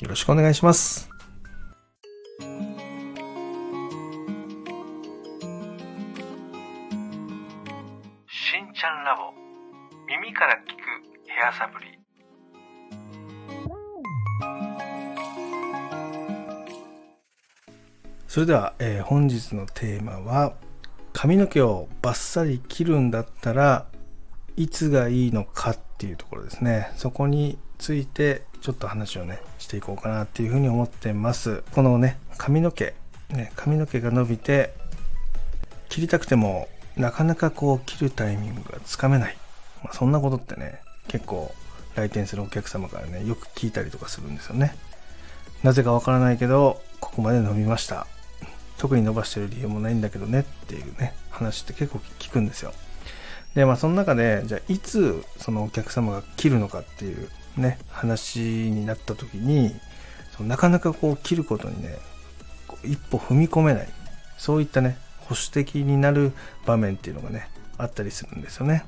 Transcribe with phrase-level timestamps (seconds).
[0.00, 1.10] よろしくお願いします。
[8.28, 9.32] しんちゃんラボ。
[10.06, 10.78] 耳から聞く
[11.26, 11.98] ヘアサプリ。
[18.28, 20.54] それでは、えー、本日のテーマは
[21.12, 23.86] 髪の毛をバッサリ切るんだったら
[24.54, 26.92] いつがいいのかっていうところですね。
[26.94, 31.62] そこについてちょっと話をねしていこうかなっていうふうに思ってます。
[31.72, 32.94] このね髪の毛
[33.30, 34.74] ね髪の毛が伸びて
[35.88, 39.36] 切りたくてもなかなかこう切るタイミングがつかめない、
[39.82, 41.54] まあ、そんなことってね結構
[41.94, 44.76] 来店するお客様からねよく聞いたりとかするんですよね。
[45.62, 48.06] なぜかわからないけどここまで伸びました。
[48.78, 52.72] 特に伸ばしてる理由もないんだけどねっていうね話って結構聞くんですよ。
[53.54, 59.74] でまあその中でじゃあいつそのお客様が切るのかっていうね、話になった時に、
[60.36, 61.98] そのなかなかこう切ることにね、
[62.84, 63.88] 一歩踏み込めない、
[64.36, 66.32] そういったね、保守的になる
[66.64, 68.84] 場面っていうのがね、あったりするんですよね。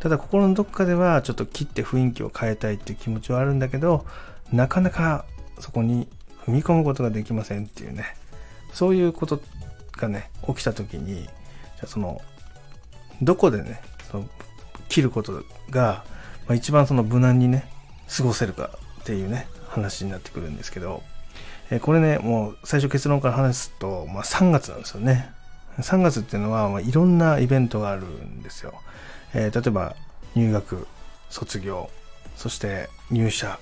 [0.00, 4.04] ただ心のどこかではちょっと切って雰囲気を変えたいっていう気持ちはあるんだけど、
[4.52, 5.24] なかなか
[5.58, 6.06] そこに
[6.44, 8.04] 踏み込むことができませんっていうね、
[8.72, 9.40] そういうこと
[9.96, 12.20] がね、起きた時に、じゃその、
[13.22, 14.28] どこでね、その
[14.88, 16.04] 切ることが、
[16.46, 17.68] まあ、一番その無難にね、
[18.08, 21.02] 過ごせるかっていうね、話になってくるんですけど、
[21.70, 25.30] えこれね、もう最初結論から話すと、まあ、3月なんですよね。
[25.78, 28.74] 3月っていうのは、まあ、いろんなイベントがあるんですよ。
[29.34, 29.96] えー、例えば
[30.34, 30.86] 入学、
[31.28, 31.90] 卒業、
[32.36, 33.58] そして入社、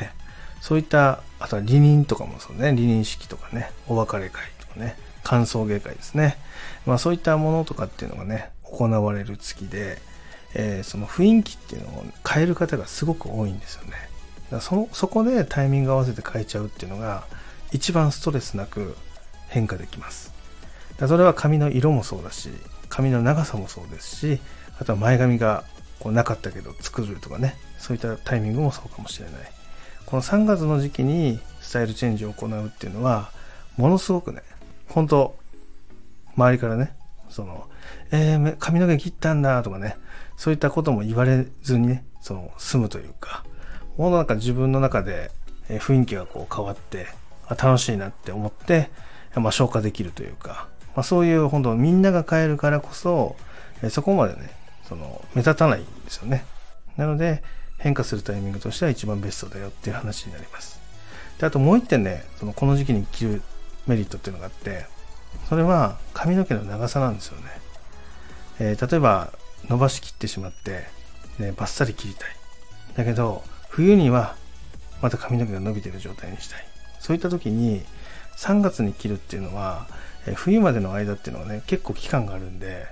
[0.00, 0.12] ね、
[0.60, 6.38] そういった、あとは離任とかもそうね、離任式とかね、お別れ会とかね、歓送迎会ですね。
[6.86, 9.98] まあそういったものとかっていうのがね、行われる月で、
[10.54, 13.92] えー、その雰囲気っていうのを変える方がすごく多いんですよね。
[14.50, 17.24] だそのそこでタイミング合わせて変えちゃうっていうのが
[17.72, 18.96] 一番ストレスなく
[19.48, 20.32] 変化できます。
[20.96, 22.50] だそれは髪の色もそうだし、
[22.88, 24.40] 髪の長さもそうですし、
[24.80, 25.64] あとは前髪が
[26.00, 29.52] こうなかったけど作るとかね、そういったタイミングもそうかもしれない。
[30.06, 33.30] この3月の時期にスタイルチェンジを行うっていうのは、
[33.76, 34.42] ものすごくね、
[34.88, 35.36] 本当
[36.36, 36.94] 周りからね、
[37.30, 37.68] その、
[38.10, 39.96] えー、髪の毛切ったんだとかね、
[40.36, 43.44] そういったことも言われずにね、その、済むというか、
[43.96, 45.30] もうなんか自分の中で
[45.68, 47.06] 雰囲気がこう変わって、
[47.50, 48.90] 楽しいなって思って、
[49.34, 53.36] まあ、消化できるというか、まあ、そういう本当みんなが変えるからこそ、
[53.90, 54.50] そこまでね、
[54.88, 56.44] その、目立たないんですよね。
[56.96, 57.42] なので、
[57.78, 60.80] 変化するタイミングとしては一番ベストだよっていう話になります。
[61.38, 63.42] で、あともう一点ね、その、この時期に着る
[63.86, 64.86] メリットっていうのがあって、
[65.48, 67.44] それは髪の毛の長さなんですよね。
[68.60, 69.32] えー、例えば、
[69.68, 70.86] 伸ばしきってしまって、
[71.38, 72.28] ね、バッサリ切りたい。
[72.96, 74.36] だけど、冬には
[75.00, 76.66] また髪の毛が伸びてる状態にしたい。
[77.00, 77.82] そういった時に、
[78.36, 79.86] 3月に切るっていうのは、
[80.26, 82.86] え冬までの間っていうのはね、結構期間があるんで、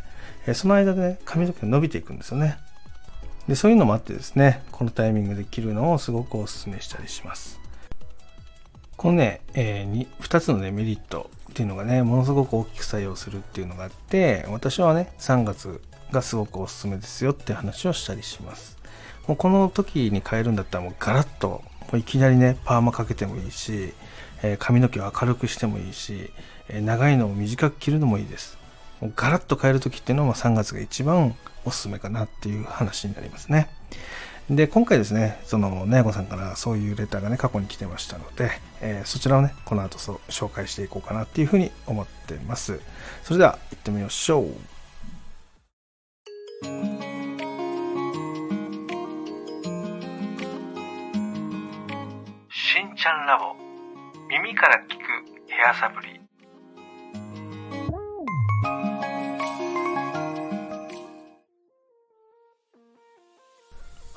[0.47, 2.59] えその間でね、髪の毛が伸びていくんですよね。
[3.49, 7.61] で、そういうのもあってですね、このタイミングで切るのをすごくお勧めしたりします。
[8.97, 15.81] このね、えー、2つのね、メリットっていうのがね、ものすごく大きく作用するっていうのがあって、私はね、3月
[16.13, 18.77] がすごくおすすめですよって話をしたりします。
[19.27, 23.95] もうこの時に変えるんだったらもうガラッともういきなりねパーマかけてもいいし、
[24.43, 26.31] え、髪の毛を明るくしてもいいし、
[26.69, 28.59] え、長いのを短く切るのもいいです。
[29.01, 31.35] もうガラッと変える時っていうのは3月が一番
[31.65, 33.71] おすすめかなっていう話になりますね。
[34.49, 42.81] で、今回ですね、その、ねやこさんからそういうレターがね、過去に来てましたので、えー、そちらをね、この後そう紹介していこうかなっていうふうに思ってます。
[43.25, 44.45] それでは、行ってみましょう。
[52.49, 53.57] しんちゃんラボ
[54.29, 56.26] 耳から聞くヘアサプリ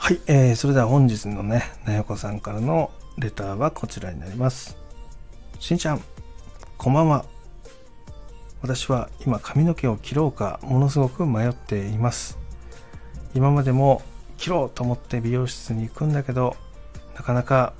[0.09, 2.89] はい、えー、それでは本日のね、なよこさんからの
[3.19, 4.75] レターはこちらになります。
[5.59, 6.01] しんちゃん、
[6.79, 7.25] こんばんは。
[8.63, 12.39] 私は今髪の毛を切ろうかものすごく迷っています。
[13.35, 14.01] 今までも
[14.39, 16.55] 切ろうと思って美容室に行くんだけど、
[17.15, 17.73] なかなか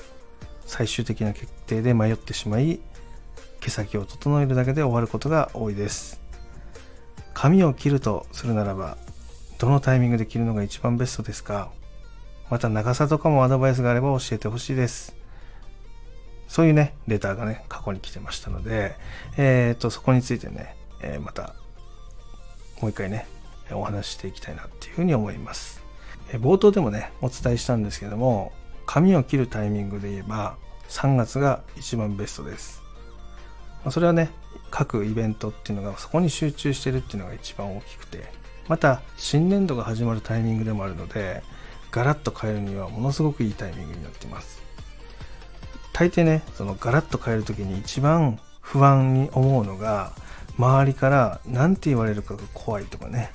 [0.68, 2.80] 最終的な決定で迷ってしまい
[3.60, 6.22] 毛先を整えるだけで終わることが多いです
[7.34, 9.00] 髪を切るとするならば
[9.58, 11.72] どのタイミングで切るのが一番ベストですか？
[12.50, 15.16] また長さとかもアドバイスがあれば教えてほしいです
[16.48, 18.96] そういうねレターがね過去に来てましたので
[19.38, 21.56] えっ、とそこについてね、えー、また
[22.82, 23.28] もう一回ね
[23.72, 25.84] お話ししていきたいなっていうふうに思います
[26.34, 28.52] え冒頭でもねお伝えしたんですけども
[28.86, 30.58] 髪を切るタイミングで言えば
[30.90, 32.82] 3月が一番ベストです。
[33.86, 34.32] まそれはね、
[34.72, 38.32] 各イベントっていうのがそこに集中してるっていうのが一番大きくて、
[38.68, 41.44] また新年度が始まるタイミングでもあるので、
[41.92, 44.62] ガラッと変えるにはものすごくいいタイミングになってます。
[45.94, 50.14] 大抵ね、そのガラッと変える時に一番不安に思うのが、
[50.58, 53.32] 周りから何て言われるかが怖いとかね、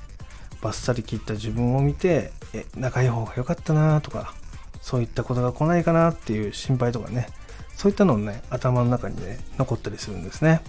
[0.63, 4.35] バッサリ切った自分を見て、え、仲いい方が良かったなとか、
[4.81, 7.29] そういったことが来ないかなっていう心配とかね、
[7.75, 10.63] そういったのをね、頭の中にね、残ったりするんですね。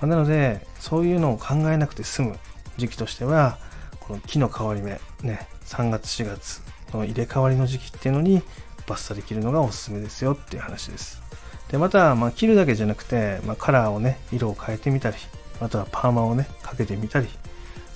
[0.00, 2.38] まなので、そういうのを考えなくて済む
[2.76, 3.58] 時期としては、
[4.00, 8.42] この木の変わり目、ね、3月4月の入れ替わりの時期っていうのに、
[8.86, 11.22] バッサリ切るのがおすすめですよっていう話です。
[11.68, 15.16] で、また、まあ、切るだけじゃなくて、まあ、カラーをね、色を変えてみたり、
[15.60, 17.28] あとはパーマをね、かけてみたり、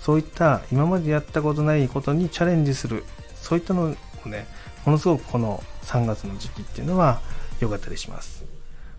[0.00, 3.04] そういった今までやったことないことにチャレンジする、
[3.37, 3.94] そういったの
[4.25, 4.46] をね、
[4.84, 7.20] ものすごくこの3月の時期っていうのは
[7.60, 8.44] 良かったりします。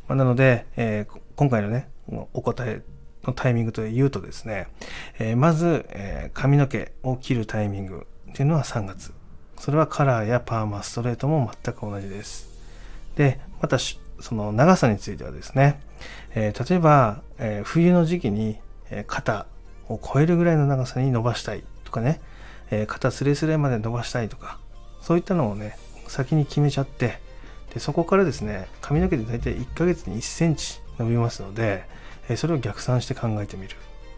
[0.07, 1.89] まあ、なので、えー、今回のね、
[2.33, 2.81] お答え
[3.23, 4.67] のタイミングと言うとですね、
[5.19, 9.13] えー、まず、えー、髪の毛を切るタイミングっていうのは3月。
[9.61, 12.49] それはカラーやパーマ、ストレートも全く同じです。
[13.15, 15.79] で、また、その長さについてはですね、
[16.33, 18.57] え例えば、え冬の時期に、
[18.89, 19.45] え肩
[19.87, 22.21] を超えるぐらいの長さに伸ばしたいとかね、
[22.71, 24.57] え肩スレスレまで伸ばしたいとか、
[24.99, 25.77] そういったのをね、
[26.07, 27.19] 先に決めちゃって、
[27.71, 31.83] でそこからですね、髪の毛で大体1ヶ月に1センチ伸びますので、
[32.29, 33.75] えそれを逆算して考えてみる。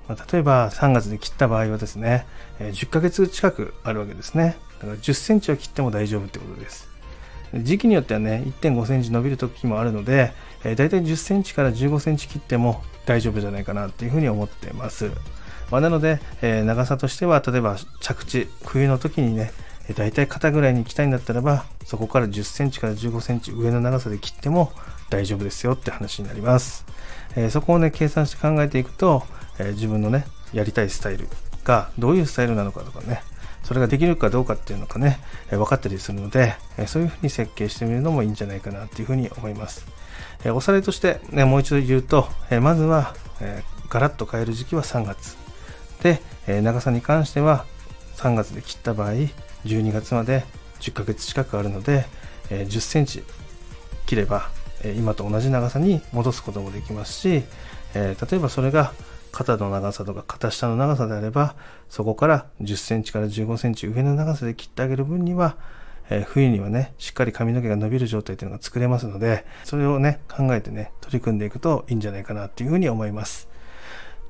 [0.07, 2.25] まあ、例えば3月で切った場合はですね、
[2.59, 4.57] え10ヶ月近くあるわけですね。
[4.79, 6.89] だから10センチは切っても大丈夫ってことです。
[7.53, 10.33] 時期によってはね、1.5センチ伸びる時もあるので、
[10.63, 15.11] えー、大体10センチから15センチ切っても大丈夫じゃないかなっていうふうに思ってます。
[15.69, 19.51] まあ、なので、えー、長さとしては、例えば着地、冬の時にね、
[19.95, 24.71] 大体肩ぐらいに行きたいんだったらばそこから10センチから15センチ上の長さで切っても
[25.09, 26.85] 大丈夫ですよって話になります、
[27.35, 29.23] えー、そこをね計算して考えていくと、
[29.59, 31.27] えー、自分のねやりたいスタイル
[31.63, 33.21] がどういうスタイルなのかとかね
[33.63, 35.19] それができるかどうかっていうのがね、
[35.49, 39.85] えー、分かったりするので、えそういうふうに設計してみるのもいいんじゃないかなっていうふうに思います、
[40.43, 45.37] えおさらいとして、ね、もう一度言うと、えまずは、えガラッと変える時期は3月。
[46.01, 47.65] で、え長さに関しては
[48.17, 49.13] 3月で切った場合
[49.65, 50.43] 12月まで
[50.81, 52.05] 10ヶ月近くあるので、
[52.49, 53.23] え、10センチ
[54.05, 54.49] 切れば、
[54.97, 57.43] 今と同じ長さに戻すこともできますし、
[57.93, 58.91] え、例えばそれが
[59.33, 61.55] 肩の長さとか肩下の長さであれば
[61.89, 65.57] そこから10センチから15センチ上の長さで切ってあげる分には、
[66.09, 73.49] えー、冬にはねしっかり髪の毛が伸びる状態っていうのが作れますのでそれをね考えてね取り組んでいくといいんじゃないかなっていうふうに思います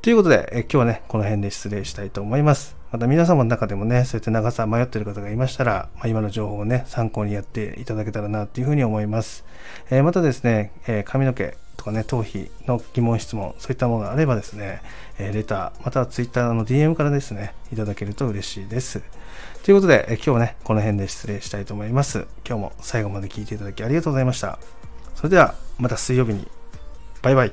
[0.01, 9.45] ということで、え今日はねこの辺で失礼したいと思いますまた皆様の中でもね、そうやって長さ迷ってる方がいましたら、まあ、今の情報をね、参考にやっていただけたらなっていうふうに思います。
[9.89, 14.81] えー、またですね、えー、髪の毛とかね、頭皮の疑問質問、そういったものがあればですね、
[15.19, 19.03] え、レター、または Twitter の DM からですね、いただけると嬉しいです。
[19.63, 22.25] ということで、え今日はね、この辺で失礼したいと思います。
[22.47, 24.59] 今日も最後まで聞いていただきありがとうございました。
[25.15, 26.47] それでは、また水曜日に。
[27.21, 27.51] バイバイ。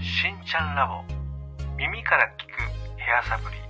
[0.00, 1.04] しんちゃんラボ
[1.76, 3.69] 耳から聞くヘアサプリ